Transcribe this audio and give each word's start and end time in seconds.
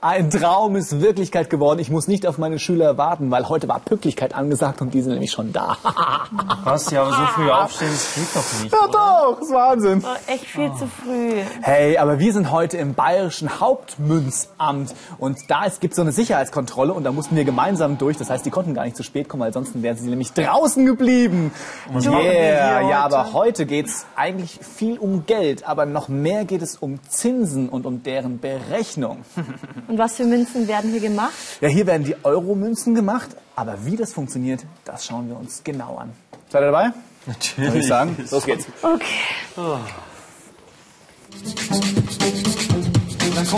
ein 0.00 0.30
Traum 0.30 0.76
ist 0.76 1.00
Wirklichkeit 1.00 1.50
geworden. 1.50 1.80
Ich 1.80 1.90
muss 1.90 2.06
nicht 2.06 2.26
auf 2.26 2.38
meine 2.38 2.58
Schüler 2.58 2.98
warten, 2.98 3.30
weil 3.32 3.48
heute 3.48 3.66
war 3.66 3.80
Pünktlichkeit 3.80 4.34
angesagt 4.34 4.80
und 4.80 4.94
die 4.94 5.02
sind 5.02 5.12
nämlich 5.12 5.32
schon 5.32 5.52
da. 5.52 5.76
Was? 6.64 6.90
Ja, 6.90 7.02
aber 7.02 7.10
so 7.10 7.26
früh 7.34 7.50
aufstehen, 7.50 7.90
das 7.90 8.14
geht 8.14 8.36
doch 8.36 8.62
nicht. 8.62 8.72
ja 8.72 8.86
doch, 8.86 9.38
das 9.38 9.48
ist 9.48 9.54
Wahnsinn. 9.54 10.04
Oh, 10.04 10.32
echt 10.32 10.44
viel 10.44 10.70
zu 10.74 10.86
früh. 10.86 11.40
Hey, 11.62 11.98
aber 11.98 12.20
wir 12.20 12.32
sind 12.32 12.52
heute 12.52 12.76
im 12.76 12.94
bayerischen 12.94 13.60
Hauptmünzamt 13.60 14.94
und 15.18 15.38
da 15.48 15.66
gibt 15.80 15.92
es 15.92 15.96
so 15.96 16.02
eine 16.02 16.12
Sicherheitskontrolle 16.12 16.92
und 16.92 17.02
da 17.02 17.10
mussten 17.10 17.34
wir 17.34 17.44
gemeinsam 17.44 17.98
durch. 17.98 18.16
Das 18.16 18.30
heißt, 18.30 18.46
die 18.46 18.50
konnten 18.50 18.74
gar 18.74 18.84
nicht 18.84 18.96
zu 18.96 19.02
spät 19.02 19.28
kommen, 19.28 19.42
weil 19.42 19.52
sonst 19.52 19.82
wären 19.82 19.96
sie 19.96 20.08
nämlich 20.08 20.32
draußen 20.32 20.86
geblieben. 20.86 21.52
Yeah, 22.00 22.88
ja, 22.88 23.00
aber 23.00 23.32
heute 23.32 23.66
geht's 23.66 24.06
eigentlich 24.14 24.60
viel 24.62 24.98
um 24.98 25.26
Geld, 25.26 25.66
aber 25.66 25.86
noch 25.86 26.08
mehr 26.08 26.44
geht 26.44 26.62
es 26.62 26.76
um 26.76 27.00
Zinsen 27.08 27.68
und 27.68 27.84
um 27.84 28.04
deren 28.04 28.38
Berechnung. 28.38 29.24
Und 29.88 29.96
was 29.96 30.16
für 30.16 30.24
Münzen 30.24 30.68
werden 30.68 30.90
hier 30.90 31.00
gemacht? 31.00 31.32
Ja, 31.62 31.68
hier 31.68 31.86
werden 31.86 32.04
die 32.04 32.14
Euro-Münzen 32.22 32.94
gemacht, 32.94 33.30
aber 33.56 33.86
wie 33.86 33.96
das 33.96 34.12
funktioniert, 34.12 34.64
das 34.84 35.06
schauen 35.06 35.28
wir 35.30 35.36
uns 35.36 35.62
genau 35.64 35.96
an. 35.96 36.12
Seid 36.50 36.62
ihr 36.62 36.66
dabei? 36.70 36.92
Natürlich. 37.26 37.70
Würde 37.70 37.78
ich 37.78 37.86
sagen. 37.86 38.16
Los 38.30 38.44
geht's. 38.44 38.66
Okay. 38.82 39.04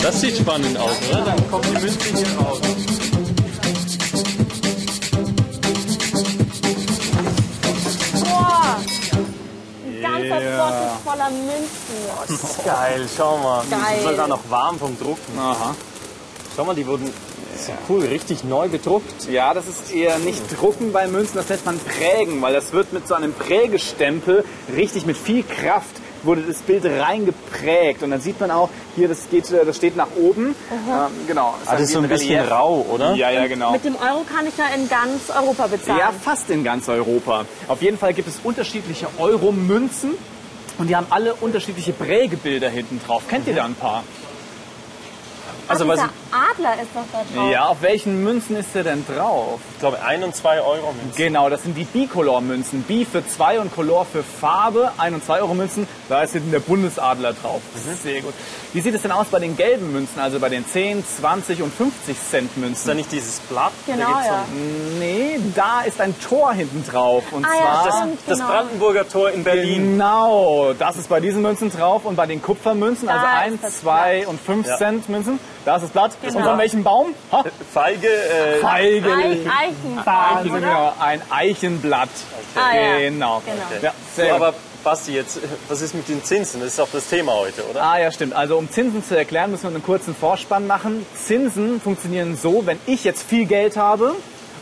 Das 0.01 0.21
sieht 0.21 0.37
spannend 0.37 0.77
aus, 0.77 0.95
oder? 1.09 1.21
Dann 1.25 1.51
kommt 1.51 1.65
die 1.65 1.71
Münze 1.81 2.15
hier 2.15 2.37
raus. 2.37 2.61
Boah! 8.23 8.77
Ein 9.85 10.01
ganzer 10.01 10.39
Bottle 10.39 10.91
voller 11.03 11.29
Münzen. 11.29 11.67
Das 12.27 12.43
ist 12.43 12.63
geil, 12.63 13.09
schau 13.17 13.37
mal. 13.37 13.63
Die 13.65 13.71
Geil. 13.71 13.81
sind 13.99 14.11
sogar 14.11 14.27
noch 14.29 14.49
warm 14.49 14.79
vom 14.79 14.97
Drucken. 14.97 15.37
Aha. 15.37 15.75
Schau 16.55 16.65
mal, 16.65 16.75
die 16.75 16.85
wurden 16.85 17.11
so 17.57 17.71
cool, 17.89 18.05
richtig 18.05 18.43
neu 18.43 18.67
bedruckt. 18.67 19.29
Ja, 19.29 19.53
das 19.53 19.67
ist 19.67 19.93
eher 19.93 20.17
nicht 20.19 20.41
drucken 20.59 20.91
bei 20.91 21.07
Münzen, 21.07 21.35
das 21.35 21.49
nennt 21.49 21.65
man 21.65 21.79
prägen, 21.79 22.41
weil 22.41 22.53
das 22.53 22.73
wird 22.73 22.93
mit 22.93 23.07
so 23.07 23.13
einem 23.13 23.33
Prägestempel 23.33 24.43
richtig 24.75 25.05
mit 25.05 25.17
viel 25.17 25.43
Kraft 25.43 26.01
wurde 26.23 26.41
das 26.41 26.57
Bild 26.57 26.85
reingeprägt 26.85 28.03
und 28.03 28.11
dann 28.11 28.21
sieht 28.21 28.39
man 28.39 28.51
auch 28.51 28.69
hier, 28.95 29.07
das 29.07 29.29
geht, 29.29 29.49
äh, 29.51 29.65
das 29.65 29.77
steht 29.77 29.95
nach 29.95 30.07
oben. 30.15 30.55
Ähm, 30.71 31.27
genau. 31.27 31.55
Ah, 31.65 31.71
das 31.71 31.81
ist 31.81 31.93
so 31.93 31.99
ein 31.99 32.07
bisschen 32.07 32.37
Relief. 32.37 32.51
rau, 32.51 32.85
oder? 32.89 33.15
Ja, 33.15 33.31
ja, 33.31 33.47
genau. 33.47 33.71
Mit 33.71 33.83
dem 33.83 33.95
Euro 33.95 34.23
kann 34.23 34.45
ich 34.47 34.57
ja 34.57 34.65
in 34.75 34.87
ganz 34.89 35.29
Europa 35.29 35.67
bezahlen. 35.67 35.99
Ja, 35.99 36.11
fast 36.11 36.49
in 36.49 36.63
ganz 36.63 36.87
Europa. 36.89 37.45
Auf 37.67 37.81
jeden 37.81 37.97
Fall 37.97 38.13
gibt 38.13 38.27
es 38.27 38.39
unterschiedliche 38.43 39.07
Euro-Münzen 39.17 40.11
und 40.77 40.87
die 40.87 40.95
haben 40.95 41.07
alle 41.09 41.33
unterschiedliche 41.35 41.93
Prägebilder 41.93 42.69
hinten 42.69 43.01
drauf. 43.05 43.23
Kennt 43.27 43.47
ihr 43.47 43.55
da 43.55 43.65
ein 43.65 43.75
paar? 43.75 44.03
Also, 45.71 45.87
was 45.87 45.99
dieser 45.99 46.09
Adler 46.31 46.81
ist 46.81 46.89
doch 46.93 47.03
da 47.11 47.19
drauf. 47.41 47.51
Ja, 47.51 47.65
auf 47.65 47.81
welchen 47.81 48.23
Münzen 48.23 48.55
ist 48.55 48.73
der 48.75 48.83
denn 48.83 49.05
drauf? 49.05 49.59
ich 49.73 49.79
glaube, 49.79 50.01
1 50.03 50.23
und 50.23 50.35
2 50.35 50.61
Euro 50.61 50.93
Münzen. 50.93 51.15
Genau, 51.15 51.49
das 51.49 51.63
sind 51.63 51.75
die 51.75 51.83
Bicolor-Münzen. 51.85 52.83
Bi 52.83 53.05
für 53.11 53.25
2 53.27 53.59
und 53.59 53.73
Color 53.75 54.05
für 54.05 54.23
Farbe. 54.23 54.91
1 54.97 55.15
und 55.15 55.25
2 55.25 55.41
Euro 55.41 55.53
Münzen, 55.53 55.87
da 56.09 56.21
ist 56.21 56.33
hinten 56.33 56.51
der 56.51 56.59
Bundesadler 56.59 57.33
drauf. 57.33 57.61
Das 57.73 57.85
ist 57.91 58.03
sehr 58.03 58.21
gut. 58.21 58.33
Wie 58.73 58.81
sieht 58.81 58.93
es 58.95 59.01
denn 59.01 59.11
aus 59.11 59.27
bei 59.27 59.39
den 59.39 59.57
gelben 59.57 59.91
Münzen, 59.91 60.19
also 60.21 60.39
bei 60.39 60.49
den 60.49 60.65
10, 60.67 61.03
20 61.05 61.61
und 61.61 61.73
50 61.73 62.15
Cent 62.17 62.45
Ist 62.45 62.55
da 62.55 62.61
Münzen? 62.61 62.95
nicht 62.97 63.11
dieses 63.11 63.39
Blatt? 63.41 63.71
Da 63.87 63.93
Genau, 63.93 64.07
so 64.07 64.13
ja. 64.27 64.45
ein- 64.47 64.99
Nee, 64.99 65.39
da 65.55 65.81
ist 65.81 65.99
ein 65.99 66.15
Tor 66.21 66.53
hinten 66.53 66.83
drauf. 66.89 67.23
Und 67.31 67.45
Ah, 67.45 67.49
ja, 67.53 67.83
zwar... 67.89 68.01
stimmt. 68.01 68.19
Das 68.27 68.37
Genau. 68.37 68.49
Brandenburger 68.51 69.09
Tor 69.09 69.29
in 69.31 69.43
Berlin. 69.43 69.91
Genau, 69.97 70.73
das 70.77 70.97
ist 70.97 71.09
bei 71.09 71.19
diesen 71.19 71.41
Münzen 71.41 71.71
drauf 71.71 72.05
und 72.05 72.15
bei 72.15 72.25
den 72.27 72.41
Kupfermünzen, 72.41 73.07
Da 73.07 73.13
also 73.15 73.25
ist 73.25 73.33
1, 73.33 73.61
das 73.61 73.79
2 73.81 74.27
und 74.27 74.39
5 74.39 74.67
Ja. 74.67 74.77
Cent 74.77 75.09
Münzen, 75.09 75.39
da 75.65 75.75
ist 75.75 75.83
das 75.83 75.91
Blatt. 75.91 76.11
Und 76.21 76.33
Genau. 76.33 76.49
von 76.49 76.57
welchem 76.57 76.83
Baum? 76.83 77.13
Ha? 77.31 77.43
Feige, 77.73 78.07
äh, 78.07 78.59
Feige. 78.59 79.13
Eich, 79.13 79.39
Eichenbaum, 79.69 80.39
oder? 80.41 80.59
genau, 80.59 80.93
ein 80.99 81.21
Eichenblatt. 81.29 82.09
Ah, 82.55 82.75
ja. 82.75 82.97
Genau. 82.99 83.41
Genau. 83.45 83.81
Ja, 83.81 83.93
so, 84.15 84.21
sehr 84.21 84.35
aber 84.35 84.53
Basti, 84.83 85.13
jetzt, 85.13 85.39
was 85.69 85.81
ist 85.81 85.93
mit 85.93 86.09
den 86.09 86.23
Zinsen? 86.23 86.59
Das 86.59 86.73
ist 86.73 86.79
auch 86.79 86.87
das 86.91 87.07
Thema 87.07 87.33
heute, 87.33 87.63
oder? 87.69 87.83
Ah 87.83 87.99
ja, 87.99 88.11
stimmt. 88.11 88.33
Also 88.33 88.57
um 88.57 88.69
Zinsen 88.69 89.03
zu 89.03 89.15
erklären, 89.15 89.51
müssen 89.51 89.63
wir 89.63 89.69
einen 89.69 89.83
kurzen 89.83 90.15
Vorspann 90.15 90.65
machen. 90.65 91.05
Zinsen 91.15 91.79
funktionieren 91.79 92.35
so, 92.35 92.65
wenn 92.65 92.79
ich 92.87 93.03
jetzt 93.03 93.21
viel 93.23 93.45
Geld 93.45 93.77
habe 93.77 94.15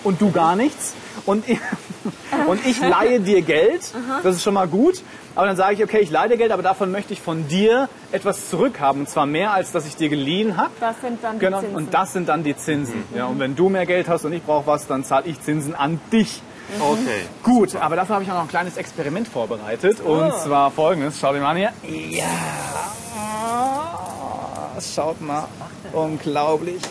und 0.03 0.21
du 0.21 0.31
gar 0.31 0.55
nichts 0.55 0.93
und 1.25 1.47
ich, 1.47 1.59
und 2.47 2.65
ich 2.65 2.79
leihe 2.79 3.19
dir 3.19 3.41
Geld, 3.41 3.81
das 4.23 4.35
ist 4.37 4.43
schon 4.43 4.53
mal 4.53 4.67
gut. 4.67 5.01
Aber 5.35 5.47
dann 5.47 5.55
sage 5.55 5.75
ich, 5.75 5.83
okay, 5.83 5.99
ich 5.99 6.09
leihe 6.09 6.27
dir 6.29 6.37
Geld, 6.37 6.51
aber 6.51 6.63
davon 6.63 6.91
möchte 6.91 7.13
ich 7.13 7.21
von 7.21 7.47
dir 7.47 7.87
etwas 8.11 8.49
zurückhaben. 8.49 9.01
Und 9.01 9.09
zwar 9.09 9.25
mehr, 9.25 9.53
als 9.53 9.71
dass 9.71 9.85
ich 9.85 9.95
dir 9.95 10.09
geliehen 10.09 10.57
habe. 10.57 10.71
Das 10.81 10.99
sind 11.01 11.23
dann 11.23 11.39
die 11.39 11.45
Genau, 11.45 11.59
Zinsen. 11.61 11.75
und 11.77 11.93
das 11.93 12.11
sind 12.13 12.27
dann 12.27 12.43
die 12.43 12.57
Zinsen. 12.57 13.03
Ja, 13.15 13.25
und 13.27 13.39
wenn 13.39 13.55
du 13.55 13.69
mehr 13.69 13.85
Geld 13.85 14.09
hast 14.09 14.25
und 14.25 14.33
ich 14.33 14.43
brauche 14.43 14.67
was, 14.67 14.87
dann 14.87 15.05
zahle 15.05 15.27
ich 15.27 15.39
Zinsen 15.41 15.75
an 15.75 16.01
dich. 16.11 16.41
Okay. 16.79 17.21
Gut, 17.43 17.75
aber 17.77 17.95
dafür 17.95 18.15
habe 18.15 18.25
ich 18.25 18.31
auch 18.31 18.35
noch 18.35 18.41
ein 18.43 18.47
kleines 18.49 18.75
Experiment 18.77 19.27
vorbereitet. 19.27 20.01
Und 20.01 20.33
zwar 20.35 20.71
folgendes. 20.71 21.19
Schaut 21.19 21.35
ihr 21.35 21.41
mal 21.41 21.51
an 21.51 21.57
hier. 21.57 21.71
Ja. 22.09 22.25
Schaut 24.81 25.21
mal. 25.21 25.45
Unglaublich. 25.93 26.81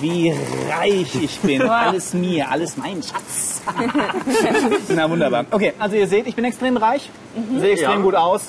Wie 0.00 0.34
reich 0.70 1.14
ich 1.14 1.38
bin. 1.40 1.62
Alles 1.68 2.14
mir, 2.14 2.50
alles 2.50 2.76
mein 2.76 3.02
Schatz. 3.02 3.62
Na 4.88 5.08
wunderbar. 5.10 5.44
Okay, 5.50 5.72
also 5.78 5.96
ihr 5.96 6.06
seht, 6.06 6.26
ich 6.26 6.34
bin 6.36 6.44
extrem 6.44 6.76
reich. 6.76 7.10
Sehe 7.58 7.72
extrem 7.72 7.90
Ja. 7.90 7.96
gut 7.98 8.14
aus. 8.14 8.42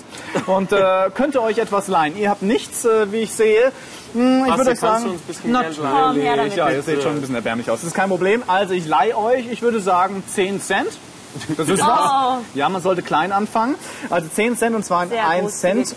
Und 0.47 0.71
äh, 0.71 1.09
könnte 1.13 1.41
euch 1.41 1.57
etwas 1.57 1.87
leihen. 1.87 2.17
Ihr 2.17 2.29
habt 2.29 2.41
nichts, 2.41 2.85
äh, 2.85 3.11
wie 3.11 3.21
ich 3.21 3.31
sehe. 3.31 3.71
Hm, 4.13 4.45
ich 4.47 4.57
würde 4.57 4.71
euch 4.71 4.79
sagen, 4.79 5.19
damit. 5.43 6.55
ja, 6.55 6.69
ihr 6.69 6.81
seht 6.81 7.01
schon 7.03 7.13
ein 7.13 7.19
bisschen 7.21 7.35
erbärmlich 7.35 7.69
aus. 7.69 7.79
Das 7.79 7.87
ist 7.87 7.95
kein 7.95 8.09
Problem. 8.09 8.43
Also 8.47 8.73
ich 8.73 8.87
leihe 8.87 9.17
euch, 9.17 9.51
ich 9.51 9.61
würde 9.61 9.79
sagen 9.79 10.23
10 10.27 10.61
Cent. 10.61 10.87
Das 11.57 11.67
ist 11.67 11.81
was. 11.85 12.39
Ja, 12.53 12.69
man 12.69 12.81
sollte 12.81 13.01
klein 13.01 13.31
anfangen. 13.33 13.75
Also 14.09 14.29
10 14.29 14.57
Cent 14.57 14.75
und 14.75 14.85
zwar 14.85 15.03
in 15.03 15.09
Sehr 15.09 15.27
1 15.27 15.59
Cent 15.59 15.95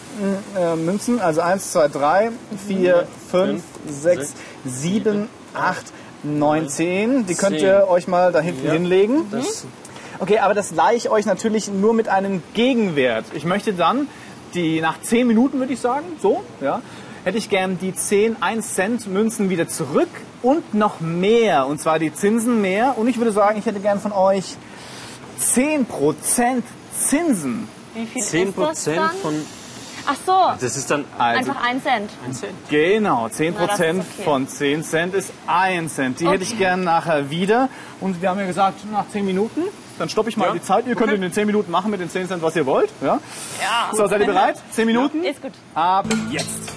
äh, 0.56 0.75
Münzen. 0.75 1.20
Also 1.20 1.43
1, 1.43 1.72
2, 1.72 1.88
3, 1.88 2.31
4, 2.66 3.06
5, 3.31 3.62
6, 3.89 4.34
7, 4.65 5.28
8, 5.55 5.87
9, 6.22 6.69
10. 6.69 7.27
Die 7.27 7.34
könnt 7.34 7.56
ihr 7.56 7.87
euch 7.89 8.09
mal 8.09 8.33
da 8.33 8.41
hinten 8.41 8.66
Ja. 8.66 8.72
hinlegen. 8.72 9.31
Das, 9.31 9.66
Okay, 10.21 10.41
aber 10.41 10.53
das 10.53 10.72
leihe 10.72 10.97
ich 10.97 11.11
euch 11.11 11.27
natürlich 11.27 11.69
nur 11.69 11.94
mit 11.94 12.09
einem 12.09 12.43
Gegenwert. 12.53 13.25
Ich 13.34 13.44
möchte 13.44 13.72
dann 13.72 14.09
die 14.55 14.81
nach 14.81 15.00
10 15.00 15.28
Minuten 15.28 15.61
würde 15.61 15.72
ich 15.72 15.78
sagen, 15.78 16.06
so, 16.21 16.43
ja, 16.61 16.83
hätte 17.22 17.38
ich 17.38 17.49
gern 17.49 17.78
die 17.78 17.94
10 17.94 18.43
1 18.43 18.75
Cent 18.75 19.06
Münzen 19.06 19.49
wieder 19.49 19.69
zurück 19.69 20.09
und 20.43 20.75
noch 20.75 20.99
mehr 21.00 21.67
und 21.69 21.81
zwar 21.81 22.00
die 22.00 22.12
Zinsen 22.12 22.61
mehr 22.61 22.99
und 22.99 23.06
ich 23.06 23.19
würde 23.19 23.31
sagen, 23.31 23.59
ich 23.61 23.67
hätte 23.67 23.78
gern 23.78 24.00
von 24.00 24.11
euch 24.11 24.56
10% 25.41 26.62
Zinsen. 26.99 27.69
Wie 27.94 28.06
viel 28.06 28.22
10 28.22 28.49
ist 28.49 28.59
das 28.59 28.67
Prozent 28.67 28.97
dann? 28.99 29.17
von. 29.22 29.34
Ach 30.10 30.16
so, 30.24 30.52
Das 30.58 30.74
ist 30.76 30.91
dann 30.91 31.04
Also 31.19 31.50
einfach 31.50 31.62
ein 31.62 31.82
Cent. 31.82 32.10
ein 32.24 32.32
Cent. 32.32 32.52
Genau, 32.70 33.26
10% 33.26 33.52
Na, 33.58 33.74
okay. 33.74 34.24
von 34.24 34.48
10 34.48 34.82
Cent 34.82 35.14
ist 35.14 35.30
1 35.46 35.94
Cent. 35.94 36.20
Die 36.20 36.26
hätte 36.28 36.42
ich 36.44 36.50
Okay. 36.52 36.58
gern 36.60 36.82
nachher 36.82 37.28
wieder. 37.28 37.69
Und 38.00 38.22
wir 38.22 38.30
haben 38.30 38.41
ja 38.41 38.46
gesagt, 38.46 38.91
nach 38.91 39.06
10 39.10 39.26
Minuten, 39.26 39.60
dann 39.98 40.08
stoppe 40.08 40.30
ich 40.30 40.38
mal 40.38 40.46
Ja. 40.46 40.52
die 40.54 40.62
Zeit. 40.62 40.86
Ihr 40.86 40.94
könnt 40.94 41.08
Okay. 41.08 41.16
in 41.16 41.20
den 41.20 41.32
10 41.32 41.46
Minuten 41.46 41.70
machen 41.70 41.91
mit 41.91 42.00
den 42.00 42.08
10 42.08 42.26
Cent, 42.26 42.42
was 42.42 42.56
ihr 42.56 42.64
wollt. 42.64 42.91
Ja? 43.02 43.19
Ja. 43.60 43.91
So, 43.94 44.06
seid 44.06 44.20
ihr 44.20 44.26
bereit? 44.26 44.56
10 44.70 44.86
Minuten? 44.86 45.22
Ist 45.24 45.42
gut. 45.42 45.52
Ab 45.74 46.06
jetzt. 46.30 46.72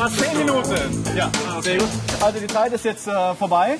Nochmal 0.00 0.10
10 0.18 0.38
Minuten. 0.38 1.04
Ja, 1.16 1.30
sehr 1.60 1.78
gut. 1.78 1.88
Also 2.20 2.38
die 2.40 2.46
Zeit 2.46 2.72
ist 2.72 2.84
jetzt 2.84 3.06
äh, 3.06 3.34
vorbei. 3.34 3.78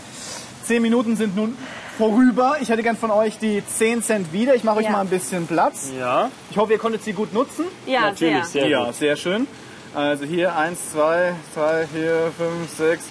10 0.65 0.83
Minuten 0.83 1.17
sind 1.17 1.35
nun 1.37 1.57
vorüber. 1.97 2.57
Ich 2.61 2.69
hätte 2.69 2.83
gern 2.83 2.97
von 2.97 3.11
euch 3.11 3.39
die 3.39 3.63
10 3.67 4.03
Cent 4.03 4.33
wieder. 4.33 4.55
Ich 4.55 4.65
mache 4.65 4.79
euch 4.79 4.85
Ja. 4.85 4.93
mal 4.93 5.01
ein 5.01 5.09
bisschen 5.09 5.47
Platz. 5.47 5.89
Ja, 5.99 6.31
Ich 6.51 6.57
hoffe, 6.59 6.73
ihr 6.73 6.79
konntet 6.79 7.05
sie 7.05 7.13
gut 7.13 7.33
nutzen. 7.33 7.65
Ja, 7.87 8.03
natürlich, 8.03 8.45
sehr. 8.45 8.63
sehr 8.63 8.69
Ja, 8.69 8.85
gut. 8.87 8.95
sehr 8.97 9.17
schön. 9.17 9.47
Also 9.95 10.25
hier 10.25 10.55
1, 10.57 10.93
2, 10.93 11.33
3, 11.55 11.87
4, 11.93 12.33
5, 12.37 12.77
6, 12.79 13.05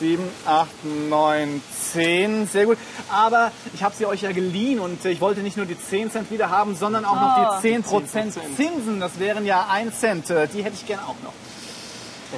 7, 0.00 0.22
8, 0.46 0.68
9, 1.08 1.62
10. 1.92 2.48
Sehr 2.48 2.66
gut. 2.66 2.78
Aber 3.12 3.52
ich 3.74 3.82
habe 3.84 3.94
sie 3.96 4.06
euch 4.06 4.22
ja 4.22 4.32
geliehen 4.32 4.80
und 4.80 5.04
ich 5.04 5.20
wollte 5.20 5.40
nicht 5.42 5.56
nur 5.56 5.66
die 5.66 5.78
10 5.78 6.10
Cent 6.10 6.30
wieder 6.30 6.50
haben, 6.50 6.74
sondern 6.74 7.04
auch 7.04 7.14
noch 7.14 7.36
Oh. 7.38 7.56
die 7.56 7.68
10 7.68 7.82
Prozent 7.84 8.34
Zinsen. 8.56 8.98
Das 9.00 9.18
wären 9.20 9.44
ja 9.46 9.66
1 9.70 10.00
Cent. 10.00 10.30
Äh, 10.30 10.48
Die 10.48 10.64
hätte 10.64 10.74
ich 10.74 10.86
gern 10.86 11.00
auch 11.00 11.14
noch. 11.22 11.32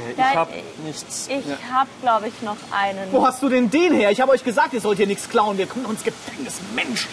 Äh, 0.08 0.12
ich 0.12 0.18
Ja, 0.18 0.34
habe 0.34 0.52
nichts. 0.84 1.28
Ich 1.28 1.44
habe, 1.72 1.88
glaube 2.02 2.28
ich, 2.28 2.42
noch 2.42 2.56
einen. 2.70 3.12
Wo 3.12 3.26
hast 3.26 3.42
du 3.42 3.48
denn 3.48 3.70
den 3.70 3.94
her? 3.94 4.10
Ich 4.10 4.20
habe 4.20 4.32
euch 4.32 4.44
gesagt, 4.44 4.72
ihr 4.74 4.80
sollt 4.80 4.98
hier 4.98 5.06
nichts 5.06 5.28
klauen. 5.28 5.58
Wir 5.58 5.66
kommen 5.66 5.86
ins 5.90 6.04
Gefängnis. 6.04 6.54
Mensch, 6.74 7.06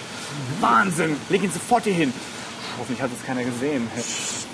Wahnsinn. 0.59 1.17
Leg 1.29 1.43
ihn 1.43 1.51
sofort 1.51 1.83
hier 1.85 1.93
hin. 1.93 2.13
Hoffentlich 2.79 3.01
hat 3.01 3.11
es 3.17 3.25
keiner 3.25 3.43
gesehen. 3.43 3.87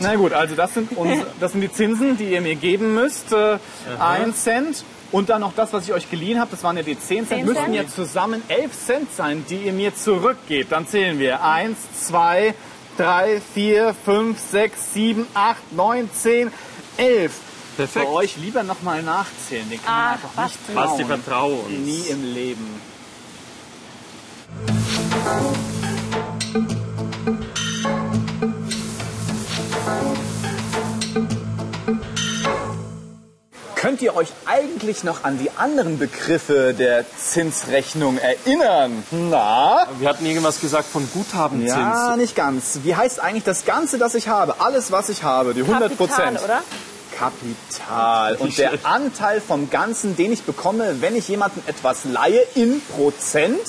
Na 0.02 0.16
gut, 0.16 0.34
also 0.34 0.54
das 0.56 0.74
sind, 0.74 0.96
uns, 0.98 1.24
das 1.40 1.54
sind 1.54 1.62
die 1.62 1.72
Zinsen, 1.72 2.18
die 2.18 2.26
ihr 2.34 2.42
mir 2.42 2.56
geben 2.56 2.94
müsst. 2.94 3.32
Äh, 3.32 3.58
ein 4.00 4.34
Cent. 4.34 4.84
Und 5.12 5.30
dann 5.30 5.42
noch 5.42 5.54
das, 5.56 5.74
was 5.74 5.86
ich 5.86 5.94
euch 5.94 6.12
geliehen 6.12 6.40
habe, 6.40 6.52
das 6.52 6.64
waren 6.64 6.78
ja 6.78 6.84
die 6.84 7.00
10 7.00 7.28
Cent, 7.28 7.30
10 7.30 7.46
müssten 7.46 7.64
Cent? 7.64 7.76
ja 7.76 7.88
zusammen 7.88 8.44
11 8.48 8.72
Cent 8.86 9.16
sein, 9.16 9.44
die 9.50 9.56
ihr 9.56 9.74
mir 9.74 9.96
zurückgebt. 9.96 10.72
Dann 10.72 10.86
zählen 10.88 11.18
wir 11.18 11.44
1, 11.44 11.76
2, 12.08 12.54
3, 12.98 13.42
4, 13.56 13.96
5, 14.06 14.40
6, 14.40 14.94
7, 14.94 15.28
8, 15.34 15.74
9, 15.74 16.10
10, 16.14 16.52
11. 16.98 17.32
Perfekt. 17.80 18.08
Bei 18.08 18.12
euch 18.12 18.36
lieber 18.36 18.64
nochmal 18.64 19.02
nachzählen, 19.02 19.70
den 19.70 19.82
kann 19.82 19.94
man 19.94 20.04
Ach, 20.04 20.12
einfach 20.12 20.44
nicht 20.44 20.60
trauen. 20.68 20.76
Basti, 20.76 21.06
vertraue 21.06 21.60
uns. 21.60 21.78
Nie 21.80 22.02
im 22.10 22.34
Leben. 22.34 22.82
Könnt 33.76 34.02
ihr 34.02 34.14
euch 34.14 34.28
eigentlich 34.46 35.06
noch 35.06 35.24
an 35.24 35.40
die 35.40 35.50
anderen 35.52 36.00
Begriffe 36.00 36.74
der 36.78 37.06
Zinsrechnung 37.18 38.18
erinnern? 38.18 39.06
Na? 39.12 39.88
Wir 40.00 40.10
hatten 40.10 40.26
irgendwas 40.26 40.60
gesagt 40.60 40.90
von 40.90 41.10
Guthabenzins. 41.14 41.70
Ja, 41.72 42.18
nicht 42.18 42.36
ganz. 42.36 42.80
Wie 42.84 42.94
heißt 42.94 43.22
eigentlich 43.22 43.46
das 43.46 43.64
Ganze, 43.64 43.98
das 43.98 44.16
ich 44.16 44.28
habe? 44.28 44.60
Alles, 44.60 44.92
was 44.92 45.08
ich 45.08 45.24
habe, 45.24 45.54
die 45.54 45.62
100 45.62 45.98
Kapital, 45.98 46.08
Prozent. 46.08 46.44
oder? 46.44 46.62
Kapital. 47.20 48.36
Und 48.38 48.58
der 48.58 48.72
Anteil 48.84 49.42
vom 49.42 49.70
Ganzen, 49.70 50.16
den 50.16 50.32
ich 50.34 50.44
bekomme, 50.44 51.02
wenn 51.02 51.16
ich 51.16 51.28
jemandem 51.28 51.62
etwas 51.68 52.06
leihe, 52.06 52.42
in 52.56 52.82
Prozent. 52.96 53.60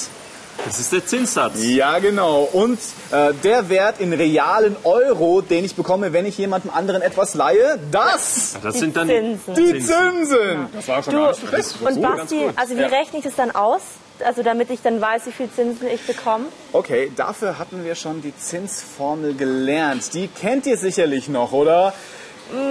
Das 0.67 0.79
ist 0.79 0.93
der 0.93 1.07
Zinssatz. 1.07 1.55
Ja, 1.57 1.99
genau. 2.01 2.43
Und 2.53 2.79
äh, 3.13 3.33
der 3.43 3.71
Wert 3.71 3.99
in 3.99 4.13
realen 4.13 4.77
Euro, 4.85 5.41
den 5.41 5.65
ich 5.65 5.75
bekomme, 5.75 6.13
wenn 6.13 6.27
ich 6.27 6.37
jemandem 6.37 6.71
anderen 6.71 7.01
etwas 7.01 7.35
leihe, 7.35 7.79
das 7.91 8.57
Das 8.63 8.75
Die 8.75 8.79
sind 8.81 8.97
dann 8.97 9.09
Zinsen. 9.09 9.55
die 9.55 9.79
Zinsen. 9.81 10.67
Das 10.75 10.87
war 10.89 11.03
schon 11.03 11.15
Du, 11.15 11.21
gar 11.21 11.31
nicht 11.57 11.81
und 11.81 12.03
Basti, 12.03 12.45
also 12.57 12.77
wie 12.77 12.81
Ja. 12.83 12.89
rechne 12.89 13.19
ich 13.21 13.25
das 13.25 13.37
dann 13.37 13.53
aus? 13.53 13.81
Also 14.23 14.43
damit 14.43 14.69
ich 14.69 14.83
dann 14.83 15.01
weiß, 15.01 15.23
wie 15.27 15.33
viel 15.33 15.49
Zinsen 15.51 15.87
ich 15.89 16.03
bekomme? 16.03 16.45
Okay, 16.75 17.11
dafür 17.17 17.59
hatten 17.59 17.83
wir 17.83 17.95
schon 17.95 18.21
die 18.21 18.37
Zinsformel 18.37 19.33
gelernt. 19.35 20.13
Die 20.13 20.29
kennt 20.29 20.67
ihr 20.67 20.77
sicherlich 20.77 21.29
noch, 21.29 21.53
oder? 21.53 21.95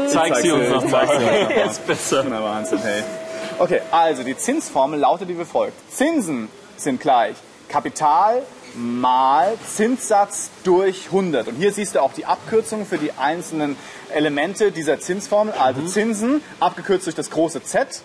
Zeig 0.08 0.36
sie 0.38 0.52
uns 0.52 0.70
nochmal. 0.70 1.08
Zeig 1.08 1.20
sie 1.20 1.26
uns 1.26 1.42
noch 1.42 1.50
mal. 1.50 1.58
Jetzt 1.58 1.88
besser. 1.88 2.26
Na 2.28 2.44
Wahnsinn, 2.44 2.80
hey. 2.80 3.04
Okay, 3.60 3.81
also 3.92 4.24
die 4.24 4.38
Zinsformel 4.38 5.00
lautet 5.00 5.28
wie 5.28 5.44
folgt. 5.44 5.74
Zinsen 5.92 6.48
sind 6.78 7.02
gleich 7.02 7.36
Kapital 7.68 8.44
mal 8.76 9.58
Zinssatz 9.66 10.50
durch 10.64 11.08
100. 11.08 11.50
Und 11.50 11.56
hier 11.56 11.74
siehst 11.74 11.96
du 11.96 12.02
auch 12.02 12.14
die 12.14 12.26
Abkürzung 12.26 12.86
für 12.86 12.98
die 12.98 13.12
einzelnen 13.14 13.76
Elemente 14.14 14.72
dieser 14.72 15.00
Zinsformel. 15.00 15.54
Also 15.54 15.81
Zinsen, 15.81 16.42
abgekürzt 16.62 17.06
durch 17.06 17.16
das 17.16 17.30
große 17.31 17.64
Z. 17.64 18.02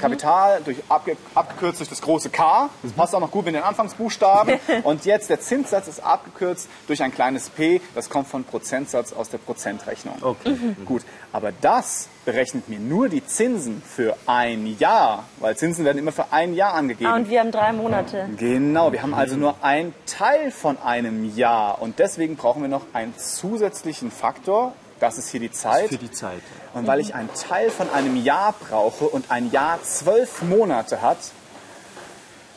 Kapital 0.00 0.60
durch 0.64 0.78
abge, 0.88 1.16
abgekürzt 1.34 1.80
durch 1.80 1.88
das 1.88 2.02
große 2.02 2.30
K. 2.30 2.68
Das 2.82 2.92
passt 2.92 3.14
auch 3.14 3.20
noch 3.20 3.30
gut 3.30 3.44
mit 3.44 3.54
den 3.54 3.62
Anfangsbuchstaben. 3.62 4.58
Und 4.84 5.04
jetzt 5.04 5.30
der 5.30 5.40
Zinssatz 5.40 5.88
ist 5.88 6.00
abgekürzt 6.00 6.68
durch 6.86 7.02
ein 7.02 7.12
kleines 7.12 7.50
P. 7.50 7.80
Das 7.94 8.10
kommt 8.10 8.28
von 8.28 8.44
Prozentsatz 8.44 9.12
aus 9.12 9.30
der 9.30 9.38
Prozentrechnung. 9.38 10.16
Okay. 10.20 10.56
Gut, 10.84 11.02
aber 11.32 11.52
das 11.60 12.08
berechnet 12.24 12.68
mir 12.68 12.80
nur 12.80 13.08
die 13.08 13.24
Zinsen 13.24 13.82
für 13.82 14.16
ein 14.26 14.76
Jahr, 14.78 15.24
weil 15.38 15.56
Zinsen 15.56 15.84
werden 15.84 15.98
immer 15.98 16.12
für 16.12 16.32
ein 16.32 16.54
Jahr 16.54 16.74
angegeben. 16.74 17.10
Ah, 17.10 17.16
und 17.16 17.30
wir 17.30 17.40
haben 17.40 17.52
drei 17.52 17.72
Monate. 17.72 18.28
Genau, 18.36 18.92
wir 18.92 19.02
haben 19.02 19.14
also 19.14 19.36
nur 19.36 19.54
einen 19.62 19.94
Teil 20.06 20.50
von 20.50 20.76
einem 20.78 21.36
Jahr 21.36 21.80
und 21.80 21.98
deswegen 21.98 22.36
brauchen 22.36 22.62
wir 22.62 22.68
noch 22.68 22.82
einen 22.92 23.16
zusätzlichen 23.16 24.10
Faktor. 24.10 24.72
Das 25.00 25.18
ist 25.18 25.28
hier 25.28 25.40
die 25.40 25.52
Zeit. 25.52 25.88
Für 25.88 25.98
die 25.98 26.10
Zeit. 26.10 26.40
Und 26.74 26.86
weil 26.86 27.00
ich 27.00 27.14
einen 27.14 27.28
Teil 27.34 27.70
von 27.70 27.90
einem 27.90 28.16
Jahr 28.16 28.54
brauche 28.58 29.04
und 29.04 29.30
ein 29.30 29.50
Jahr 29.50 29.82
zwölf 29.82 30.42
Monate 30.42 31.02
hat, 31.02 31.18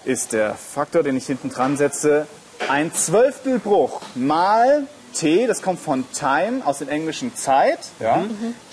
ist 0.06 0.32
der 0.32 0.56
Faktor, 0.56 1.04
den 1.04 1.18
ich 1.18 1.26
hinten 1.26 1.50
dran 1.50 1.76
setze, 1.76 2.28
ein 2.70 2.94
Zwölftelbruch 2.94 4.02
mal 4.16 4.88
t, 5.14 5.48
das 5.48 5.62
kommt 5.62 5.80
von 5.80 6.06
time 6.12 6.66
aus 6.66 6.80
dem 6.80 6.90
englischen 6.90 7.36
Zeit, 7.36 7.80
ja, 8.00 8.24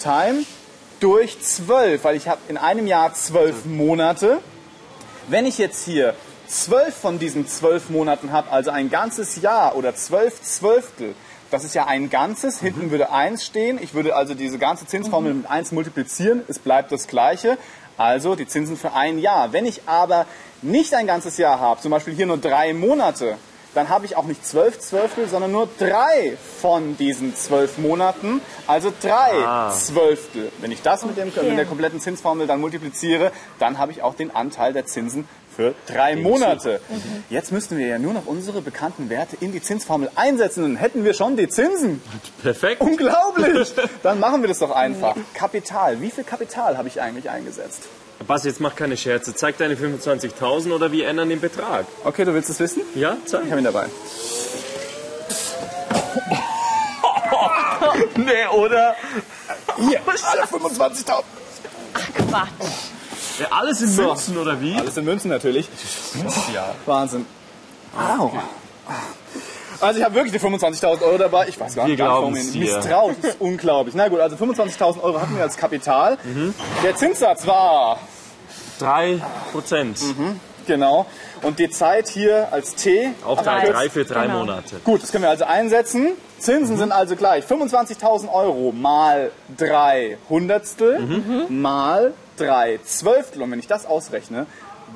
time 0.01 0.45
durch 1.01 1.41
zwölf, 1.43 2.05
weil 2.05 2.17
ich 2.17 2.29
habe 2.29 2.41
in 2.49 2.57
einem 2.57 2.87
Jahr 2.87 3.15
zwölf 3.15 3.65
Monate. 3.65 4.39
Wenn 5.29 5.47
ich 5.47 5.59
jetzt 5.59 5.85
hier 5.85 6.15
zwölf 6.47 6.95
von 6.95 7.19
diesen 7.19 7.49
zwölf 7.49 7.91
Monaten 7.91 8.33
habe, 8.33 8.51
also 8.51 8.71
ein 8.71 8.91
ganzes 8.91 9.41
Jahr 9.41 9.77
oder 9.77 9.95
zwölf 9.95 10.41
Zwölftel, 10.43 11.15
das 11.51 11.65
ist 11.65 11.75
ja 11.75 11.87
ein 11.87 12.11
Ganzes, 12.11 12.61
hinten 12.61 12.91
würde 12.91 13.13
eins 13.13 13.45
stehen. 13.45 13.79
Ich 13.83 13.95
würde 13.95 14.17
also 14.17 14.35
diese 14.35 14.59
ganze 14.59 14.87
Zinsformel 14.87 15.35
mit 15.35 15.51
eins 15.51 15.73
multiplizieren, 15.73 16.43
es 16.49 16.59
bleibt 16.59 16.93
das 16.93 17.07
Gleiche. 17.07 17.59
Also 17.99 18.35
die 18.35 18.47
Zinsen 18.47 18.77
für 18.77 18.93
ein 18.93 19.19
Jahr. 19.19 19.53
Wenn 19.53 19.65
ich 19.65 19.83
aber 19.87 20.27
nicht 20.61 20.95
ein 20.95 21.07
ganzes 21.07 21.39
Jahr 21.39 21.61
habe, 21.61 21.81
zum 21.81 21.91
Beispiel 21.91 22.15
hier 22.15 22.27
nur 22.27 22.37
drei 22.37 22.75
Monate, 22.75 23.39
dann 23.75 23.89
habe 23.91 24.07
ich 24.07 24.17
auch 24.17 24.25
nicht 24.25 24.45
zwölf 24.47 24.81
Zwölftel, 24.81 25.29
sondern 25.29 25.53
nur 25.53 25.69
drei 25.79 26.37
von 26.61 26.97
diesen 26.97 27.37
zwölf 27.37 27.77
Monaten, 27.79 28.41
also 28.67 28.91
drei 29.03 29.71
Zwölftel. 29.73 30.51
Wenn 30.61 30.73
ich 30.73 30.81
das 30.83 31.05
mit, 31.05 31.17
dem, 31.19 31.29
Okay. 31.29 31.49
mit 31.49 31.59
der 31.59 31.67
kompletten 31.67 32.01
Zinsformel 32.01 32.47
dann 32.47 32.61
multipliziere, 32.61 33.33
dann 33.59 33.79
habe 33.79 33.93
ich 33.93 34.03
auch 34.03 34.15
den 34.15 34.35
Anteil 34.35 34.73
der 34.73 34.87
Zinsen 34.87 35.29
für 35.56 35.75
drei 35.87 36.17
Monate. 36.17 36.81
Jetzt 37.31 37.50
müssten 37.50 37.79
wir 37.79 37.87
ja 37.87 37.99
nur 37.99 38.12
noch 38.12 38.26
unsere 38.26 38.61
bekannten 38.61 39.08
Werte 39.08 39.37
in 39.41 39.53
die 39.53 39.62
Zinsformel 39.62 40.11
einsetzen, 40.14 40.62
dann 40.62 40.76
hätten 40.76 41.05
wir 41.05 41.14
schon 41.14 41.37
die 41.37 41.49
Zinsen. 41.49 42.03
Perfekt. 42.43 42.81
Unglaublich! 42.81 43.73
Dann 44.03 44.20
machen 44.20 44.43
wir 44.43 44.49
das 44.49 44.58
doch 44.58 44.70
einfach. 44.70 45.17
Kapital. 45.35 46.00
Wie 46.00 46.11
viel 46.11 46.25
Kapital 46.25 46.76
habe 46.76 46.88
ich 46.88 47.00
eigentlich 47.00 47.31
eingesetzt? 47.31 47.82
Basti, 48.26 48.49
jetzt 48.49 48.61
mach 48.61 48.75
keine 48.75 48.97
Scherze. 48.97 49.35
Zeig 49.35 49.58
deine 49.58 49.75
25.000 49.75 50.73
oder 50.73 50.93
wir 50.93 51.08
ändern 51.08 51.29
den 51.29 51.41
Betrag. 51.41 51.87
Okay, 52.05 52.25
du 52.25 52.35
willst 52.35 52.50
es 52.50 52.61
wissen? 52.61 52.82
Ja, 52.94 53.17
zeig. 53.25 53.44
Ich 53.44 53.50
habe 53.50 53.61
ihn 53.61 53.64
dabei. 53.64 53.87
Nee, 58.17 58.47
oder? 58.52 58.94
Hier, 59.79 60.00
alle 60.06 60.43
25.000. 60.43 61.23
Quatsch. 62.14 62.86
Ja, 63.38 63.47
alles 63.50 63.81
in 63.83 63.88
So. 63.88 64.03
Münzen, 64.03 64.37
oder 64.38 64.61
wie? 64.61 64.75
Alles 64.77 64.97
in 64.97 65.05
Münzen 65.05 65.29
natürlich. 65.31 65.69
Ja. 66.55 66.75
Wahnsinn. 66.87 67.27
Au. 67.97 68.31
Also 69.81 69.99
ich 69.99 70.05
habe 70.05 70.15
wirklich 70.15 70.33
die 70.33 70.41
25.000 70.41 71.03
Euro 71.03 71.19
dabei. 71.19 71.49
Ich 71.49 71.61
weiß 71.61 71.75
gar 71.75 71.87
Wir 71.87 71.93
nicht, 71.97 72.00
warum 72.02 72.35
ich 72.37 72.55
misstraut. 72.55 73.16
Das 73.21 73.33
ist 73.33 73.40
unglaublich. 73.40 73.95
Na 73.95 74.09
gut, 74.09 74.21
also 74.21 74.37
25.000 74.37 75.02
Euro 75.02 75.21
hatten 75.21 75.37
wir 75.37 75.43
als 75.43 75.57
Kapital. 75.57 76.16
Der 76.83 76.97
Zinssatz 76.97 77.47
war, 77.47 77.99
3 78.78 79.21
Prozent. 79.52 79.99
genau, 80.66 81.07
und 81.43 81.59
die 81.59 81.69
Zeit 81.71 82.09
hier 82.09 82.49
als 82.52 82.75
T. 82.75 83.11
Auch 83.26 83.43
drei, 83.43 83.69
Drei. 83.71 83.90
für 83.90 84.05
drei 84.05 84.26
Genau. 84.26 84.38
Monate. 84.40 84.76
Gut, 84.85 85.02
das 85.02 85.12
können 85.12 85.25
wir 85.25 85.31
also 85.31 85.45
einsetzen. 85.45 86.12
Zinsen 86.38 86.76
sind 86.78 86.93
also 86.93 87.14
gleich 87.16 87.45
25.000 87.45 88.33
Euro 88.33 88.73
mal 88.73 89.31
drei 89.57 90.16
Hundertstel 90.31 91.47
mal 91.50 92.12
drei 92.37 92.78
Zwölftel. 92.85 93.43
Und 93.43 93.50
wenn 93.50 93.59
ich 93.59 93.66
das 93.66 93.87
ausrechne, 93.87 94.47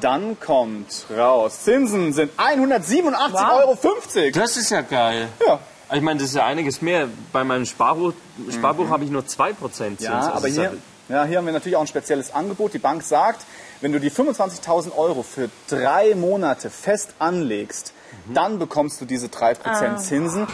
dann 0.00 0.38
kommt 0.38 1.06
raus. 1.16 1.62
Zinsen 1.64 2.12
sind 2.12 2.32
187,50 2.38 3.32
Wow. 3.32 3.84
Euro. 3.84 4.30
Das 4.32 4.56
ist 4.56 4.70
ja 4.70 4.82
geil. 4.82 5.28
Ja. 5.46 5.58
Ich 5.92 6.02
meine, 6.02 6.20
das 6.20 6.28
ist 6.28 6.36
ja 6.36 6.46
einiges 6.46 6.80
mehr. 6.82 7.08
Bei 7.32 7.42
meinem 7.42 7.66
Sparbuch, 7.66 8.12
Sparbuch 8.50 8.88
habe 8.90 9.04
ich 9.04 9.10
nur 9.10 9.22
2% 9.22 9.72
Zins. 9.72 10.02
Ja, 10.02 10.18
Also 10.18 10.30
aber 10.30 10.46
hier, 10.48 10.76
ja, 11.08 11.24
hier 11.24 11.38
haben 11.38 11.46
wir 11.46 11.52
natürlich 11.52 11.74
auch 11.76 11.80
ein 11.80 11.88
spezielles 11.88 12.32
Angebot. 12.32 12.74
Die 12.74 12.78
Bank 12.78 13.02
sagt, 13.02 13.44
wenn 13.80 13.90
du 13.92 13.98
die 13.98 14.10
25.000 14.10 14.96
Euro 14.96 15.24
für 15.24 15.48
drei 15.68 16.14
Monate 16.14 16.70
fest 16.70 17.14
anlegst, 17.18 17.92
dann 18.32 18.58
bekommst 18.60 19.00
du 19.00 19.04
diese 19.04 19.26
3% 19.26 19.96
Zinsen. 19.96 20.46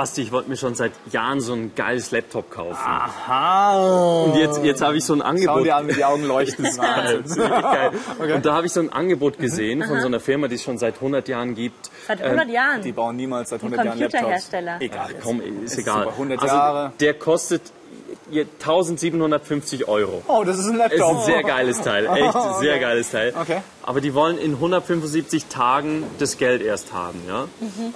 Basti, 0.00 0.22
ich 0.22 0.32
wollte 0.32 0.48
mir 0.48 0.56
schon 0.56 0.74
seit 0.74 0.92
Jahren 1.12 1.42
so 1.42 1.52
ein 1.52 1.74
geiles 1.74 2.10
Laptop 2.10 2.50
kaufen. 2.50 2.86
Aha. 2.86 4.24
Und 4.24 4.34
jetzt, 4.34 4.64
jetzt 4.64 4.80
habe 4.80 4.96
ich 4.96 5.04
so 5.04 5.12
ein 5.12 5.20
Schau 5.20 5.26
Angebot. 5.26 5.64
dir 5.66 5.76
an, 5.76 5.88
wie 5.88 5.92
die 5.92 6.04
Augen 6.06 6.24
leuchten. 6.24 6.64
Das 6.80 7.26
ist 7.26 7.36
geil. 7.36 7.90
Und 8.18 8.46
da 8.46 8.54
habe 8.54 8.64
ich 8.66 8.72
so 8.72 8.80
ein 8.80 8.90
Angebot 8.90 9.38
gesehen 9.38 9.82
von 9.84 10.00
so 10.00 10.06
einer 10.06 10.18
Firma, 10.18 10.48
die 10.48 10.54
es 10.54 10.62
schon 10.62 10.78
seit 10.78 10.94
100 10.94 11.28
Jahren 11.28 11.54
gibt. 11.54 11.90
Seit 12.06 12.22
100 12.22 12.48
Jahren. 12.48 12.80
Die 12.80 12.92
bauen 12.92 13.14
niemals 13.16 13.50
seit 13.50 13.60
100 13.60 13.84
Jahren 13.84 13.98
Laptops. 13.98 14.12
Computerhersteller. 14.14 14.76
Egal. 14.80 15.08
Ach 15.10 15.22
komm, 15.22 15.42
ist 15.42 15.72
Ist 15.72 15.80
egal. 15.80 16.04
super, 16.04 16.12
100 16.12 16.42
also, 16.42 16.54
Jahre. 16.54 16.92
Der 16.98 17.14
kostet 17.14 17.62
1750 18.30 19.88
Euro. 19.88 20.22
Oh, 20.28 20.44
das 20.44 20.58
ist 20.58 20.66
ein 20.66 20.80
Es 20.80 20.92
ist 20.92 20.98
Laptop. 20.98 21.18
ein 21.18 21.24
sehr 21.24 21.42
geiles 21.42 21.80
Teil, 21.80 22.06
echt 22.14 22.34
ein 22.36 22.60
sehr 22.60 22.78
geiles 22.78 23.10
Teil. 23.10 23.34
Okay. 23.40 23.60
Aber 23.82 24.00
die 24.00 24.14
wollen 24.14 24.38
in 24.38 24.52
175 24.54 25.46
Tagen 25.46 26.04
das 26.18 26.36
Geld 26.38 26.62
erst 26.62 26.92
haben, 26.92 27.20
ja? 27.26 27.48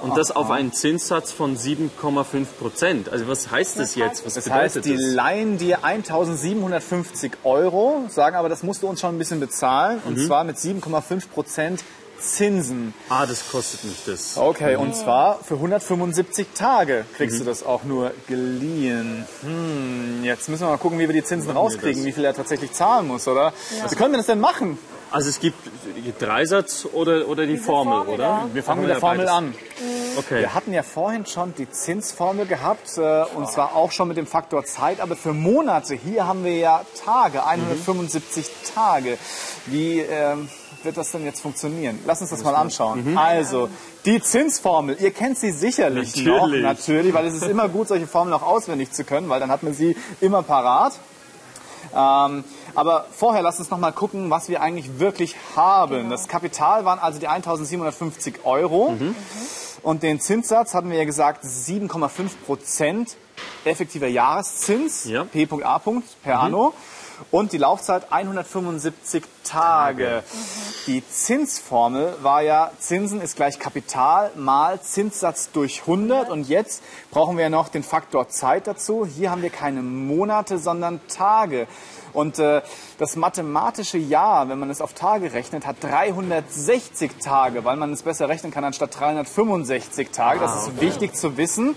Und 0.02 0.16
das 0.16 0.34
auf 0.34 0.50
einen 0.50 0.72
Zinssatz 0.72 1.30
von 1.32 1.56
7,5 1.56 2.46
Prozent. 2.58 3.08
Also 3.10 3.28
was 3.28 3.50
heißt 3.50 3.78
das 3.78 3.94
jetzt? 3.94 4.26
Was 4.26 4.34
Das 4.34 4.44
bedeutet 4.44 4.62
heißt, 4.76 4.84
die 4.84 4.94
das? 4.96 5.02
leihen 5.14 5.58
dir 5.58 5.84
1750 5.84 7.32
Euro, 7.44 8.04
sagen 8.08 8.36
aber, 8.36 8.48
das 8.48 8.62
musst 8.62 8.82
du 8.82 8.88
uns 8.88 9.00
schon 9.00 9.14
ein 9.14 9.18
bisschen 9.18 9.40
bezahlen. 9.40 10.00
Und 10.04 10.18
Mhm. 10.18 10.26
zwar 10.26 10.44
mit 10.44 10.56
7,5 10.58 11.28
Prozent 11.30 11.84
Zinsen. 12.18 12.94
Ah, 13.09 13.26
das 13.26 13.50
kostet 13.50 13.85
mich 13.85 14.02
das. 14.06 14.37
Okay, 14.37 14.76
und 14.76 14.94
zwar 14.94 15.38
für 15.42 15.54
175 15.54 16.49
Tage 16.54 17.04
kriegst 17.16 17.40
du 17.40 17.44
das 17.44 17.64
auch 17.64 17.85
nur 17.85 18.12
geliehen. 18.26 19.26
Hm, 19.42 20.25
jetzt 20.25 20.49
müssen 20.49 20.62
wir 20.62 20.71
mal 20.71 20.78
gucken, 20.78 20.99
wie 20.99 21.09
wir 21.09 21.12
die 21.12 21.25
Zinsen 21.25 21.49
Machen 21.49 21.59
rauskriegen, 21.59 22.04
wie 22.04 22.12
viel 22.12 22.25
er 22.25 22.35
tatsächlich 22.35 22.73
zahlen 22.73 23.06
muss, 23.06 23.28
oder? 23.28 23.52
Wie 23.88 23.94
können 23.97 24.12
wir 24.12 24.18
das 24.18 24.26
denn 24.26 24.40
machen? 24.40 24.78
Also 25.14 25.28
es 25.28 25.38
gibt 25.38 25.56
Dreisatz 26.18 26.88
oder, 26.92 27.28
oder 27.28 27.47
die 27.47 27.56
Formel, 27.56 27.99
Formel, 27.99 28.14
oder? 28.14 28.25
ja. 28.25 28.49
Wir 28.52 28.64
fangen 28.64 28.80
mit 28.80 28.90
der 28.90 28.99
Formel 28.99 29.18
beides. 29.18 29.33
an. 29.33 29.54
Okay. 30.16 30.40
Wir 30.40 30.54
hatten 30.54 30.73
ja 30.73 30.83
vorhin 30.83 31.25
schon 31.25 31.54
die 31.54 31.71
Zinsformel 31.71 32.47
gehabt 32.47 32.99
äh, 32.99 33.23
und 33.37 33.49
zwar 33.49 33.76
auch 33.76 33.92
schon 33.92 34.09
mit 34.09 34.16
dem 34.16 34.26
Faktor 34.26 34.64
Zeit, 34.64 34.99
aber 35.00 35.14
für 35.14 35.33
Monate. 35.33 35.94
Hier 35.94 36.26
haben 36.26 36.42
wir 36.42 36.56
ja 36.56 36.85
Tage, 37.04 37.47
175 37.47 38.50
Tage. 38.75 39.16
Wie 39.66 40.00
ähm, 40.00 40.49
wird 40.84 40.96
das 40.96 41.10
denn 41.12 41.24
jetzt 41.24 41.40
funktionieren? 41.40 41.98
Lass 42.06 42.20
uns 42.20 42.30
das 42.30 42.42
mal 42.44 42.54
anschauen. 42.54 43.16
Also, 43.16 43.68
die 44.04 44.20
Zinsformel, 44.20 44.96
ihr 45.00 45.10
kennt 45.12 45.38
sie 45.38 45.50
sicherlich 45.50 46.16
noch, 46.24 46.42
Natürlich. 46.42 46.62
natürlich, 46.62 47.14
weil 47.14 47.26
es 47.26 47.34
ist 47.34 47.44
immer 47.48 47.68
gut, 47.68 47.88
solche 47.88 48.06
Formeln 48.06 48.34
auch 48.34 48.42
auswendig 48.42 48.92
zu 48.92 49.04
können, 49.04 49.28
weil 49.28 49.40
dann 49.40 49.50
hat 49.50 49.62
man 49.62 49.74
sie 49.74 49.96
immer 50.20 50.42
parat. 50.42 50.94
Ähm, 51.94 52.44
aber 52.74 53.06
vorher 53.12 53.42
lasst 53.42 53.60
uns 53.60 53.70
noch 53.70 53.78
mal 53.78 53.92
gucken, 53.92 54.30
was 54.30 54.48
wir 54.48 54.60
eigentlich 54.62 54.98
wirklich 54.98 55.36
haben. 55.54 56.10
Das 56.10 56.26
Kapital 56.28 56.84
waren 56.84 56.98
also 56.98 57.20
die 57.20 57.28
1.750 57.28 58.44
Euro. 58.44 58.96
Und 59.82 60.02
den 60.02 60.18
Zinssatz 60.18 60.74
hatten 60.74 60.90
wir 60.90 60.96
ja 60.98 61.04
gesagt 61.04 61.44
7,5 61.44 62.08
Prozent 62.46 63.16
effektiver 63.64 64.06
Jahreszins, 64.08 65.04
Ja. 65.04 65.24
P.A. 65.24 65.80
per 66.22 66.40
anno. 66.40 66.72
Und 67.30 67.52
die 67.52 67.58
Laufzeit 67.58 68.10
175 68.12 69.22
Tage. 69.44 70.24
Die 70.86 71.02
Zinsformel 71.08 72.14
war 72.20 72.42
ja, 72.42 72.70
Zinsen 72.78 73.22
ist 73.22 73.36
gleich 73.36 73.58
Kapital 73.58 74.30
mal 74.36 74.82
Zinssatz 74.82 75.50
durch 75.50 75.80
100. 75.80 76.28
Und 76.28 76.46
jetzt 76.46 76.82
brauchen 77.10 77.38
wir 77.38 77.44
ja 77.44 77.48
noch 77.48 77.70
den 77.70 77.82
Faktor 77.82 78.28
Zeit 78.28 78.66
dazu. 78.66 79.06
Hier 79.06 79.30
haben 79.30 79.40
wir 79.40 79.48
keine 79.48 79.80
Monate, 79.80 80.58
sondern 80.58 81.00
Tage. 81.08 81.66
Und 82.14 82.38
äh, 82.38 82.62
das 82.99 83.16
mathematische 83.16 83.99
Jahr, 83.99 84.49
wenn 84.49 84.59
man 84.59 84.71
es 84.71 84.80
auf 84.80 84.94
Tage 84.94 85.33
rechnet, 85.33 85.66
hat 85.66 85.76
360 85.83 87.11
Tage, 87.23 87.64
weil 87.64 87.76
man 87.76 87.92
es 87.92 88.02
besser 88.02 88.28
rechnen 88.28 88.52
kann 88.52 88.64
anstatt 88.64 88.99
365 88.99 90.11
Tage. 90.11 90.40
Das 90.40 90.68
ist 90.68 90.80
wichtig 90.80 91.14
zu 91.14 91.37
wissen. 91.37 91.76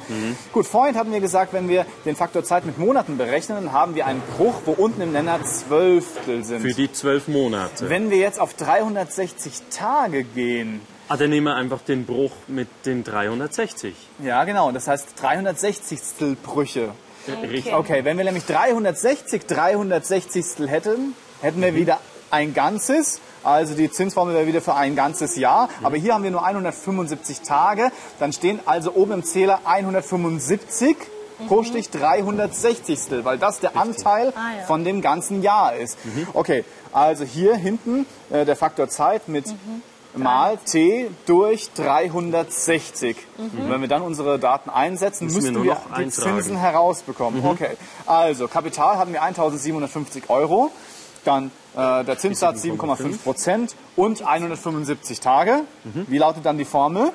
Gut, 0.53 0.65
vorhin 0.67 0.95
hatten 0.95 1.11
wir 1.11 1.19
gesagt, 1.19 1.53
wenn 1.53 1.67
wir 1.67 1.85
den 2.05 2.15
Faktor 2.15 2.43
Zeit 2.43 2.65
mit 2.65 2.77
Monaten 2.77 3.17
berechnen, 3.17 3.65
dann 3.65 3.73
haben 3.73 3.95
wir 3.95 4.05
einen 4.05 4.21
Bruch, 4.37 4.61
wo 4.65 4.71
unten 4.71 5.01
im 5.01 5.11
Nenner 5.11 5.43
Zwölftel 5.43 6.43
sind. 6.43 6.61
Für 6.61 6.73
die 6.73 6.91
zwölf 6.91 7.27
Monate. 7.27 7.89
Wenn 7.89 8.09
wir 8.09 8.17
jetzt 8.17 8.39
auf 8.39 8.53
360 8.53 9.63
Tage 9.71 10.23
gehen, 10.23 10.81
Ah, 11.09 11.15
dann 11.15 11.29
nehmen 11.29 11.45
wir 11.45 11.55
einfach 11.55 11.79
den 11.81 12.05
Bruch 12.05 12.33
mit 12.47 12.67
den 12.85 13.05
360. 13.05 13.95
ja 14.21 14.43
genau, 14.43 14.73
das 14.73 14.87
heißt 14.89 15.07
360 15.21 15.99
Brüche. 16.43 16.89
Richtig. 17.27 17.73
Okay, 17.73 18.03
wenn 18.03 18.17
wir 18.17 18.25
nämlich 18.25 18.45
360 18.45 19.45
360 19.45 20.45
hätten, 20.67 21.13
hätten 21.41 21.61
wir 21.61 21.75
wieder 21.75 21.99
ein 22.31 22.53
Ganzes. 22.53 23.19
Also 23.43 23.75
die 23.75 23.89
Zinsformel 23.89 24.33
wäre 24.35 24.47
wieder 24.47 24.61
für 24.61 24.75
ein 24.75 24.95
ganzes 24.95 25.35
Jahr. 25.37 25.69
Aber 25.83 25.95
hier 25.97 26.13
haben 26.13 26.23
wir 26.23 26.31
nur 26.31 26.45
175 26.45 27.41
Tage. 27.41 27.91
Dann 28.19 28.33
stehen 28.33 28.59
also 28.65 28.93
oben 28.93 29.13
im 29.13 29.23
Zähler 29.23 29.61
175 29.65 30.97
pro 31.47 31.63
Stich 31.63 31.89
360, 31.91 32.99
weil 33.23 33.37
das 33.37 33.59
der 33.59 33.77
Anteil 33.77 34.33
Ah, 34.35 34.57
ja. 34.59 34.63
von 34.65 34.83
dem 34.83 35.01
ganzen 35.01 35.43
Jahr 35.43 35.75
ist. 35.75 35.97
Okay, 36.33 36.65
also 36.91 37.23
hier 37.23 37.55
hinten 37.55 38.05
äh, 38.31 38.43
der 38.43 38.55
Faktor 38.55 38.89
Zeit 38.89 39.27
mit 39.27 39.45
mal 40.17 40.57
t 40.57 41.09
durch 41.25 41.71
360. 41.73 43.15
Und 43.37 43.69
wenn 43.69 43.81
wir 43.81 43.87
dann 43.87 44.01
unsere 44.01 44.39
Daten 44.39 44.69
einsetzen, 44.69 45.25
Müssen 45.25 45.43
wir 45.43 45.51
müssten 45.51 45.63
wir 45.63 45.73
noch 45.73 45.85
die 45.87 46.03
eintragen. 46.03 46.11
Zinsen 46.11 46.57
herausbekommen. 46.57 47.45
Okay, 47.45 47.77
also 48.05 48.47
Kapital 48.47 48.97
hatten 48.97 49.13
wir 49.13 49.23
1.750 49.23 50.29
Euro, 50.29 50.71
dann 51.23 51.51
äh, 51.75 52.03
der 52.03 52.17
Zinssatz 52.17 52.63
7,5 52.63 53.23
Prozent 53.23 53.75
und 53.95 54.25
175 54.25 55.19
Tage. 55.19 55.61
Wie 55.83 56.17
lautet 56.17 56.45
dann 56.45 56.57
die 56.57 56.65
Formel? 56.65 57.11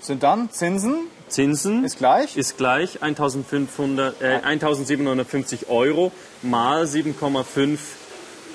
Sind 0.00 0.22
dann 0.22 0.50
Zinsen 0.50 1.08
Zinsen 1.28 1.84
ist 1.84 1.98
gleich? 1.98 2.36
ist 2.36 2.56
gleich 2.56 3.02
1500, 3.02 4.22
äh, 4.22 4.40
1750 4.42 5.68
Euro 5.68 6.12
mal 6.42 6.84
7,5 6.84 7.78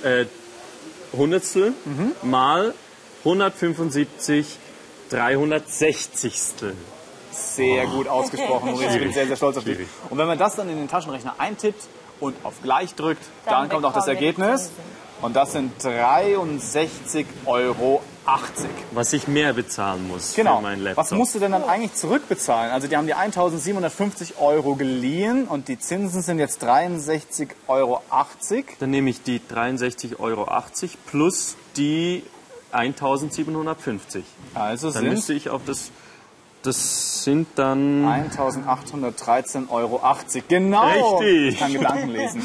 äh, 0.03 0.25
Hundertstel 1.13 1.73
mal 2.23 2.73
175 3.23 4.57
360. 5.09 6.33
Sehr 7.31 7.85
gut 7.87 8.07
ausgesprochen, 8.07 8.71
Maurice. 8.71 8.95
Ich 8.95 8.99
bin 9.03 9.13
sehr, 9.13 9.27
sehr 9.27 9.35
stolz 9.35 9.57
auf 9.57 9.63
dich. 9.63 9.79
Und 10.09 10.17
wenn 10.17 10.27
man 10.27 10.37
das 10.37 10.55
dann 10.55 10.69
in 10.69 10.77
den 10.77 10.87
Taschenrechner 10.87 11.35
eintippt 11.37 11.83
und 12.19 12.35
auf 12.43 12.61
gleich 12.61 12.95
drückt, 12.95 13.23
dann, 13.45 13.53
Dann 13.53 13.69
kommt 13.69 13.85
auch 13.85 13.93
das 13.93 14.07
Ergebnis. 14.07 14.71
Und 15.21 15.35
das 15.35 15.51
sind 15.51 15.79
63,80 15.83 17.25
Euro. 17.45 18.01
Was 18.91 19.13
ich 19.13 19.27
mehr 19.27 19.53
bezahlen 19.53 20.07
muss 20.07 20.33
Genau. 20.35 20.57
für 20.57 20.61
meinen 20.63 20.81
Laptop. 20.83 21.03
Was 21.05 21.11
musst 21.11 21.35
du 21.35 21.39
denn 21.39 21.51
dann 21.51 21.63
eigentlich 21.63 21.93
zurückbezahlen? 21.95 22.71
Also 22.71 22.87
die 22.87 22.95
haben 22.95 23.07
die 23.07 23.13
1750 23.13 24.39
Euro 24.39 24.75
geliehen 24.75 25.47
und 25.47 25.67
die 25.67 25.77
Zinsen 25.79 26.21
sind 26.21 26.39
jetzt 26.39 26.63
63,80 26.63 27.49
Euro. 27.67 28.01
Dann 28.79 28.89
nehme 28.89 29.09
ich 29.09 29.21
die 29.23 29.39
63,80 29.39 30.19
Euro 30.19 30.47
plus 31.07 31.55
die 31.77 32.23
1750. 32.73 34.23
Also 34.53 34.91
Dann 34.91 35.03
sind 35.03 35.11
müsste 35.11 35.33
ich 35.33 35.49
auf 35.49 35.61
das. 35.65 35.91
Das 36.63 37.23
sind 37.23 37.47
dann. 37.55 38.05
1813,80 38.05 39.69
Euro. 39.69 40.01
Genau. 40.47 41.17
Richtig. 41.17 41.53
Ich 41.53 41.59
kann 41.59 41.73
Gedanken 41.73 42.09
lesen. 42.09 42.43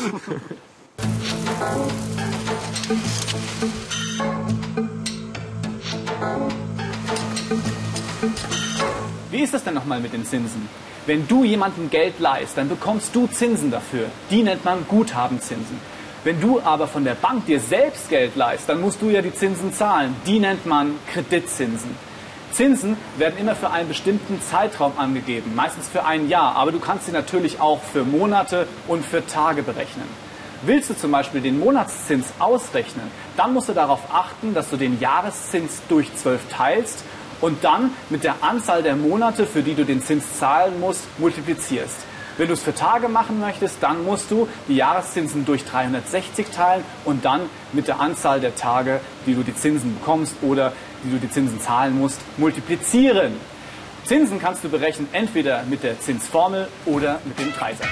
Wie 9.31 9.43
ist 9.43 9.53
das 9.53 9.65
denn 9.65 9.75
nochmal 9.75 10.01
mit 10.01 10.15
den 10.15 10.25
Zinsen? 10.25 10.67
Wenn 11.05 11.29
du 11.29 11.45
jemandem 11.45 11.91
Geld 11.91 12.19
leihst, 12.19 12.57
dann 12.57 12.69
bekommst 12.69 13.15
du 13.15 13.27
Zinsen 13.27 13.71
dafür. 13.71 14.07
Die 14.31 14.43
nennt 14.43 14.65
man 14.65 14.87
Guthabenzinsen. 14.89 15.79
Wenn 16.27 16.41
du 16.41 16.61
aber 16.61 16.89
von 16.89 17.05
der 17.05 17.15
Bank 17.15 17.47
dir 17.47 17.61
selbst 17.61 18.09
Geld 18.09 18.35
leihst, 18.35 18.69
dann 18.69 18.81
musst 18.81 19.01
du 19.01 19.11
ja 19.11 19.23
die 19.23 19.33
Zinsen 19.33 19.73
zahlen. 19.73 20.17
Die 20.27 20.41
nennt 20.41 20.67
man 20.67 20.97
Kreditzinsen. 21.13 21.97
Zinsen 22.51 22.97
werden 23.17 23.39
immer 23.39 23.55
für 23.55 23.71
einen 23.71 23.87
bestimmten 23.87 24.43
Zeitraum 24.43 24.95
angegeben, 24.99 25.55
meistens 25.55 25.89
für 25.89 26.05
ein 26.05 26.29
Jahr, 26.29 26.57
aber 26.57 26.73
du 26.73 26.81
kannst 26.81 27.07
sie 27.07 27.13
natürlich 27.13 27.61
auch 27.61 27.81
für 27.81 28.03
Monate 28.03 28.67
und 28.89 29.05
für 29.05 29.25
Tage 29.25 29.63
berechnen. 29.63 30.09
Willst 30.63 30.91
du 30.91 30.95
zum 30.95 31.13
Beispiel 31.13 31.43
den 31.43 31.61
Monatszins 31.61 32.27
ausrechnen, 32.41 33.09
dann 33.37 33.55
musst 33.55 33.69
du 33.69 33.73
darauf 33.73 34.01
achten, 34.13 34.53
dass 34.53 34.69
du 34.69 34.77
den 34.77 34.99
Jahreszins 34.99 35.83
durch 35.89 36.13
12 36.13 36.41
teilst 36.51 37.05
und 37.41 37.63
dann 37.63 37.93
mit 38.11 38.25
der 38.25 38.35
Anzahl 38.41 38.83
der 38.83 38.97
Monate, 38.97 39.47
für 39.47 39.63
die 39.63 39.77
du 39.77 39.85
den 39.85 40.03
Zins 40.03 40.25
zahlen 40.41 40.81
musst, 40.81 41.05
multiplizierst. 41.21 41.99
Wenn 42.39 42.49
du 42.49 42.55
es 42.55 42.63
für 42.63 42.75
Tage 42.75 43.09
machen 43.09 43.41
möchtest, 43.41 43.83
dann 43.83 44.05
musst 44.05 44.31
du 44.31 44.47
die 44.69 44.77
Jahreszinsen 44.77 45.47
durch 45.47 45.65
360 45.65 46.49
teilen 46.49 46.85
und 47.05 47.25
dann 47.25 47.43
mit 47.73 47.89
der 47.89 47.99
Anzahl 48.01 48.41
der 48.41 48.55
Tage, 48.55 49.01
die 49.27 49.35
du 49.35 49.43
die 49.43 49.55
Zinsen 49.55 49.99
bekommst 49.99 50.35
oder 50.43 50.73
die 51.03 51.11
du 51.11 51.19
die 51.19 51.31
Zinsen 51.31 51.61
zahlen 51.61 51.99
musst, 51.99 52.21
multiplizieren. 52.37 53.33
Zinsen 54.05 54.39
kannst 54.39 54.63
du 54.63 54.69
berechnen 54.69 55.09
entweder 55.13 55.65
mit 55.65 55.83
der 55.83 55.99
Zinsformel 55.99 56.69
oder 56.85 57.21
mit 57.25 57.39
dem 57.39 57.53
Dreisatz. 57.55 57.89